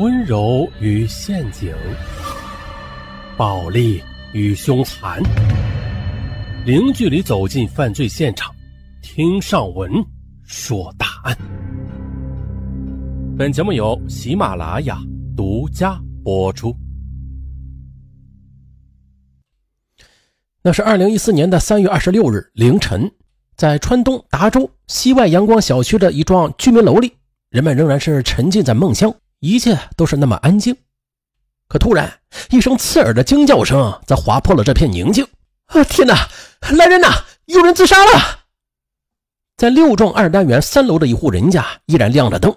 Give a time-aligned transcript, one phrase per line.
[0.00, 1.74] 温柔与陷阱，
[3.36, 4.02] 暴力
[4.32, 5.22] 与凶残，
[6.64, 8.50] 零距离走进犯罪现场，
[9.02, 9.92] 听上文
[10.42, 11.36] 说大案。
[13.36, 14.98] 本节目由喜马拉雅
[15.36, 16.74] 独家播出。
[20.62, 23.12] 那是二零一四年的三月二十六日凌晨，
[23.54, 27.12] 在川东达州西外阳光小区的一幢居民楼里，
[27.50, 29.14] 人们仍然是沉浸在梦乡。
[29.40, 30.76] 一切都是那么安静，
[31.66, 32.20] 可突然
[32.50, 35.26] 一声刺耳的惊叫声则划破了这片宁静。
[35.66, 35.82] 啊！
[35.84, 36.28] 天哪！
[36.72, 37.08] 来人呐！
[37.46, 38.40] 有人自杀了！
[39.56, 42.54] 在六幢二单元三楼的一户人家，依然亮着灯。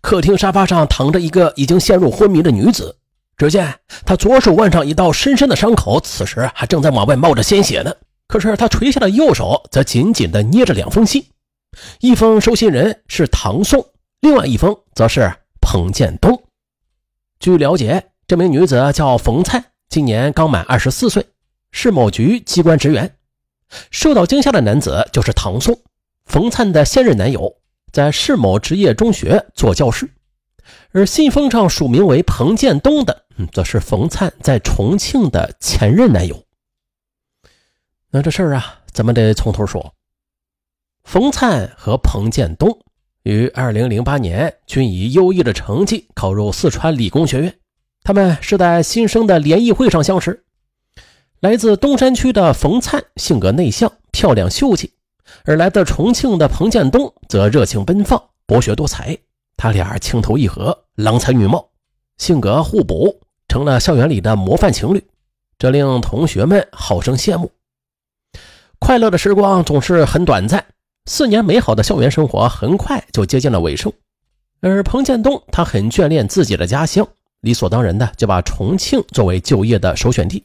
[0.00, 2.96] 客厅沙发上躺着一个已经陷入昏迷的女子。
[3.36, 3.74] 只见
[4.04, 7.92] 她左手腕上一道深深的伤口，此时还正在往外冒着鲜血呢。
[8.28, 11.24] 可是她垂下的右手则紧紧地捏着两封信，
[12.00, 13.84] 一封收信人是唐宋，
[14.20, 15.32] 另外一封则是。
[15.60, 16.42] 彭建东，
[17.38, 21.26] 据了解，这名女子叫冯灿，今年刚满二十四岁，
[21.70, 23.16] 是某局机关职员。
[23.90, 25.80] 受到惊吓的男子就是唐宋，
[26.24, 27.56] 冯灿的现任男友，
[27.92, 30.10] 在市某职业中学做教师。
[30.92, 36.44] 而信封上署名为彭建东的，则是冯灿在重庆的前任男友。
[38.10, 39.94] 那这事儿啊，咱们得从头说。
[41.04, 42.78] 冯灿和彭建东。
[43.22, 47.54] 于二零零八年，均以优异的成绩考入四川理工学院。
[48.02, 50.42] 他们是在新生的联谊会上相识。
[51.40, 54.94] 来自东山区的冯灿性格内向、漂亮秀气，
[55.44, 59.16] 而来自重庆的彭建东则热情奔放、博学多才。
[59.56, 61.68] 他俩情投意合，郎才女貌，
[62.16, 65.04] 性格互补，成了校园里的模范情侣，
[65.58, 67.52] 这令同学们好生羡慕。
[68.78, 70.64] 快乐的时光总是很短暂。
[71.06, 73.92] 四年美好的校园生活很快就接近了尾声，
[74.60, 77.06] 而彭建东他很眷恋自己的家乡，
[77.40, 80.44] 理所当然的就把重庆作为就业的首选地。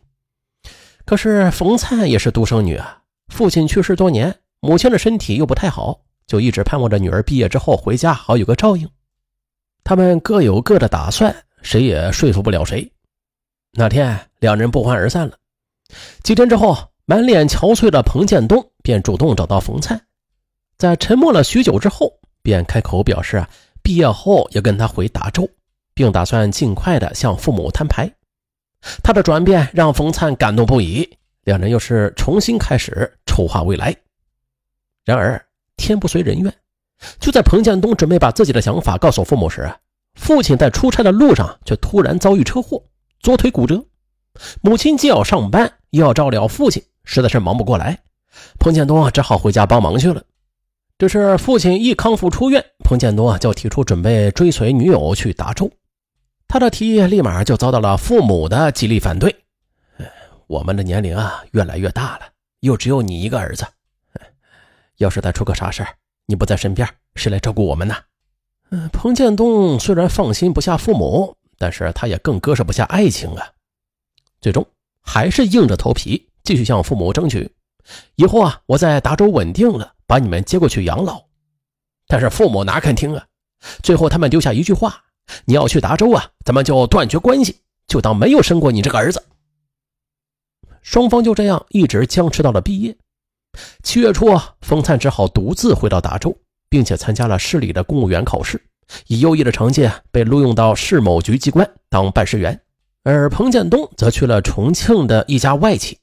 [1.05, 8.89] 可是冯灿也是独生女啊，父亲去世多年，母亲的身体又不太好，就一直盼望着女儿毕业之后回家好有个照应。
[9.83, 12.91] 他们各有各的打算，谁也说服不了谁。
[13.73, 15.37] 那天两人不欢而散了。
[16.23, 20.01] 几天之后，满脸憔悴的彭建东便主动找到冯灿。
[20.77, 23.49] 在沉默了许久之后，便开口表示啊，
[23.81, 25.49] 毕业后要跟他回达州，
[25.93, 28.11] 并打算尽快的向父母摊牌。
[29.01, 31.09] 他的转变让冯灿感动不已，
[31.45, 33.95] 两人又是重新开始筹划未来。
[35.05, 35.43] 然而
[35.77, 36.53] 天不遂人愿，
[37.19, 39.71] 就在彭建东准备把自己的想法告诉父母时，
[40.15, 42.83] 父亲在出差的路上却突然遭遇车祸，
[43.21, 43.83] 左腿骨折。
[44.61, 47.97] 母亲既要上班，又要照料父亲，实在是忙不过来。
[48.59, 50.21] 彭建东只好回家帮忙去了。
[50.97, 55.69] 这是父亲一康复出院，彭建东啊就提出准备追随女友去达州。
[56.47, 59.35] 他的提议立马就遭到了父母的极力反对。
[60.47, 62.27] 我们的年龄啊越来越大了，
[62.61, 63.65] 又只有你一个儿子，
[64.97, 65.85] 要是再出个啥事
[66.27, 67.95] 你不在身边，谁来照顾我们呢？
[68.71, 73.45] 嗯，彭建东虽然放心不下父母，但是他也更割舍不下爱情啊。
[74.39, 74.65] 最终
[75.01, 77.51] 还是硬着头皮继续向父母争取，
[78.15, 79.93] 以后啊我在达州稳定了。
[80.07, 81.23] 把你们接过去养老，
[82.05, 83.25] 但是父母哪肯听啊？
[83.81, 85.03] 最后他们丢下一句话
[85.45, 87.55] ：“你要去达州啊，咱们就断绝关系，
[87.87, 89.25] 就当没有生过你这个儿子。”
[90.83, 92.95] 双方就这样一直僵持到了毕业。
[93.81, 96.37] 七月初啊，冯灿只好独自回到达州，
[96.69, 98.63] 并且参加了市里的公务员考试，
[99.07, 102.61] 以优异的成绩被录用到市某局机关当办事员。
[103.01, 105.97] 而彭建东则去了重庆的一家外企。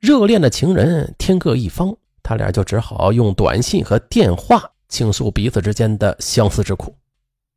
[0.00, 1.96] 热恋的情人天各一方。
[2.22, 6.94] 他俩就只好用短信和电话倾诉彼此之间的相思之苦。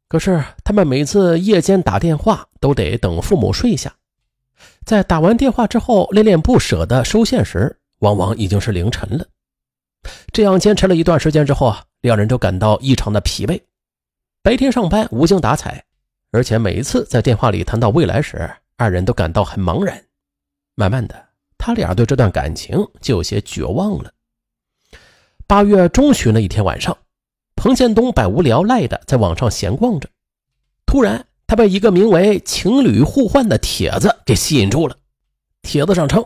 [0.07, 3.93] 可是他们每次夜间打电话都得等父母睡下，
[4.85, 9.25] 在打完电话之后恋恋不舍的收线时，往往已经是凌晨了。
[10.31, 13.61] 这样坚持了一段时间之后啊，两人就感到异常的疲惫。
[14.41, 15.83] 白天上班无精打采，
[16.31, 20.01] 而且每一次在电话里谈到未来时，二人都感到很茫然。
[20.75, 21.25] 慢慢的，
[21.63, 24.11] 他俩对这段感情就有些绝望了。
[25.45, 26.97] 八月中旬的一天晚上，
[27.55, 30.09] 彭建东百无聊赖的在网上闲逛着，
[30.87, 34.97] 突然他被一个名为“情侣互换”的帖子给吸引住了。
[35.61, 36.25] 帖子上称：“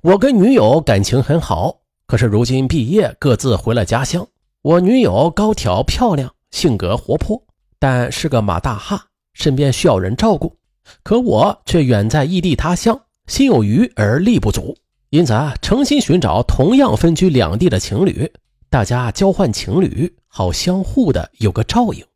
[0.00, 4.26] 我跟女友感情很好，可是如今毕业各自回了家乡。
[4.62, 7.44] 我女友高挑漂亮，性格活泼，
[7.78, 10.56] 但是个马大哈，身边需要人照顾。
[11.02, 14.76] 可我却远在异地他乡，心有余而力不足，
[15.10, 18.32] 因此啊，诚心寻找同样分居两地的情侣。”
[18.68, 22.06] 大家交换情侣，好相互的有个照应。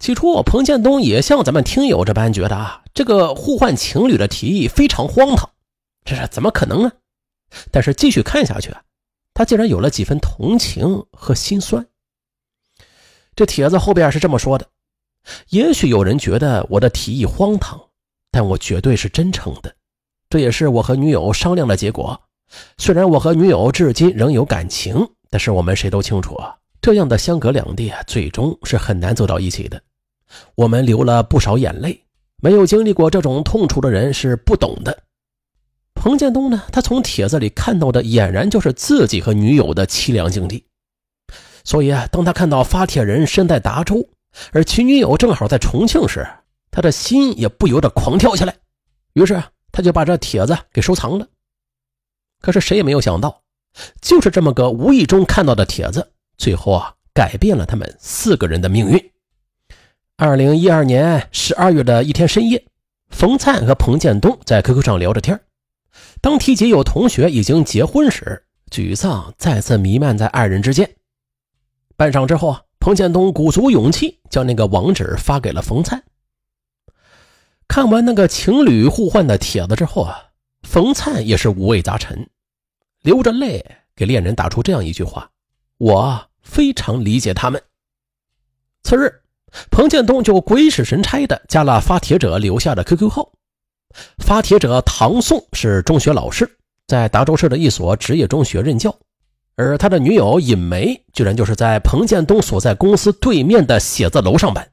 [0.00, 5.50] 起初，彭建东也像咱们听友这般觉得啊，这个互换情侣的提议非常荒唐，
[6.04, 6.92] 这是怎么可能呢？
[7.70, 8.82] 但是继续看下去啊，
[9.32, 11.86] 他竟然有了几分同情和心酸。
[13.36, 14.66] 这帖子后边是这么说的：
[15.50, 17.80] 也许有人觉得我的提议荒唐，
[18.32, 19.72] 但我绝对是真诚的。
[20.28, 22.20] 这也是我和女友商量的结果。
[22.78, 26.56] 虽然我和女友至今仍有感情，但是我们谁都清楚啊。
[26.80, 29.80] 这样的相隔两地啊，最终是很难走到一起的。
[30.56, 32.02] 我们流了不少眼泪，
[32.42, 35.04] 没有经历过这种痛楚的人是不懂的。
[35.94, 40.64] 彭建东呢，他从帖子里看到的俨然就是自己和女友的凄凉经历，
[41.62, 44.08] 所以啊，当他看到发帖人身在达州，
[44.52, 46.26] 而其女友正好在重庆时，
[46.72, 48.56] 他的心也不由得狂跳起来。
[49.12, 49.40] 于是
[49.70, 51.28] 他就把这帖子给收藏了。
[52.40, 53.42] 可是谁也没有想到，
[54.00, 56.12] 就是这么个无意中看到的帖子。
[56.36, 59.12] 最后啊，改变了他们四个人的命运。
[60.16, 62.64] 二零一二年十二月的一天深夜，
[63.10, 65.40] 冯灿和彭建东在 QQ 上聊着天
[66.20, 70.96] 当提及有同学已经结婚时，沮丧再次弥漫在二人之间。
[71.96, 76.02] 半晌之后啊，彭建东鼓足勇气将那个网址发给了冯灿。
[77.74, 80.22] 看完那个情侣互换的帖子之后啊，
[80.60, 82.28] 冯灿也是五味杂陈，
[83.00, 83.64] 流着泪
[83.96, 85.30] 给恋人打出这样一句话
[85.80, 87.62] ：“我。”非常理解他们。
[88.82, 89.10] 次日，
[89.70, 93.32] 彭建东就鬼使神差的加了发帖者留下的 QQ 号。
[94.18, 98.94] 发帖者唐宋是中学老师，在达州市的一所职业中学任教，
[99.56, 104.71] 而他的女友尹梅居然就是在彭建东所在公司对面的写字楼上班。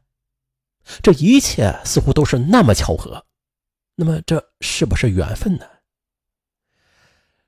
[1.01, 3.25] 这一切似乎都是那么巧合，
[3.95, 5.65] 那么这是不是缘分呢？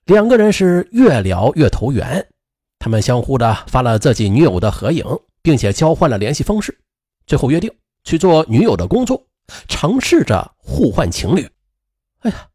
[0.06, 2.28] 两个人是越聊越投缘。
[2.80, 5.06] 他们相互的发了自己女友的合影，
[5.42, 6.76] 并且交换了联系方式，
[7.28, 7.72] 最后约定
[8.04, 9.24] 去做女友的工作，
[9.68, 11.48] 尝试着互换情侣。
[12.22, 12.48] 哎呀，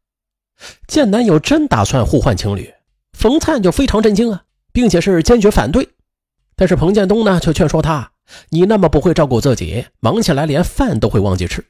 [0.87, 2.73] 见男友真打算互换情侣，
[3.13, 4.43] 冯灿就非常震惊啊，
[4.73, 5.87] 并且是坚决反对。
[6.57, 8.11] 但是彭建东呢，却劝说他
[8.49, 11.65] ：“你那么不会照顾自己，忙起来连饭都会忘记吃，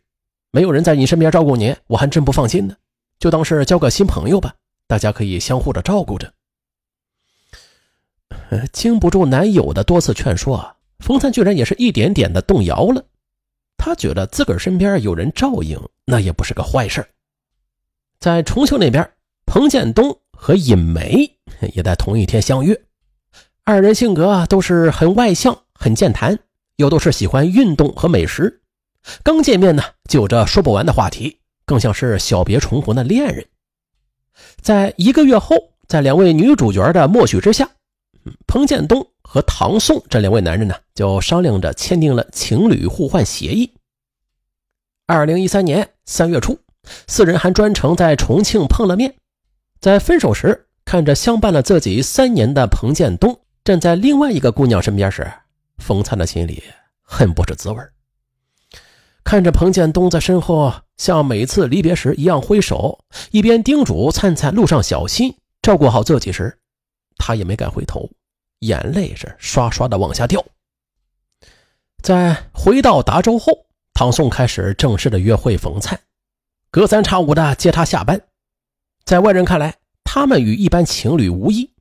[0.52, 2.76] 没有人在你身边照顾你，我还真不放心呢。
[3.20, 4.54] 就当是交个新朋友吧，
[4.88, 6.32] 大家可以相互的照顾着。”
[8.72, 13.04] 经不住男友的多次劝说，冯灿居然也是一点点的动摇了。
[13.78, 17.06] 他觉得自个儿身边有人照应，那也不是个坏事。
[18.20, 19.10] 在重庆那边，
[19.46, 21.38] 彭建东和尹梅
[21.74, 22.80] 也在同一天相约。
[23.64, 26.40] 二人性格都是很外向、很健谈，
[26.78, 28.62] 又都是喜欢运动和美食。
[29.24, 33.46] 刚见面呢，就有着说不完的话题，更像是小别重逢的恋人。
[34.62, 35.56] 在一个月后，
[35.88, 37.70] 在两位女主角的默许之下。
[38.46, 43.74] 彭建东和唐宋这两位男人呢，就商量着签订了情侣互换协议。
[45.06, 46.60] 二零一三年三月初，
[47.08, 49.16] 四人还专程在重庆碰了面。
[49.80, 55.32] 在分手时，看着相伴了自己三年的彭建东站在另外一个姑娘身边时，
[55.78, 56.64] 冯灿的心里
[57.02, 57.82] 很不是滋味。
[59.24, 66.58] 看着彭建东在身后像每次离别时一样挥手，一边叮嘱灿灿路上小心，照顾好自己时，
[67.18, 68.10] 他也没敢回头。
[68.60, 70.44] 眼泪是刷刷的往下掉。
[72.02, 76.00] 在回到达州后，唐宋开始正式的约会冯灿，
[76.72, 78.20] 隔三差五的接他下班。
[79.04, 81.72] 在外人看来，他们与一般情侣无异，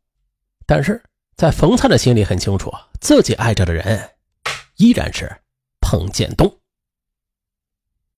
[0.66, 1.02] 但是
[1.36, 4.12] 在冯灿的心里很清楚，自己爱着的人
[4.76, 5.30] 依然是
[5.80, 6.60] 彭建东。